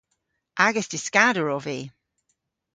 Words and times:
Agas 0.67 0.87
dyskader 0.91 1.47
ov 1.55 1.61
vy. 1.67 1.79